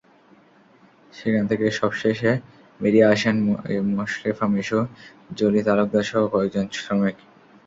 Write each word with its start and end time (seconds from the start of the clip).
সেখান 1.13 1.43
থেকে 1.51 1.65
সবশেষে 1.79 2.31
বেরিয়ে 2.79 3.09
আসেন 3.13 3.35
মোশরেফা 3.91 4.45
মিশু, 4.53 4.79
জলি 5.37 5.61
তালুকদারসহ 5.67 6.21
কয়েকজন 6.33 6.65
শ্রমিক। 6.75 7.15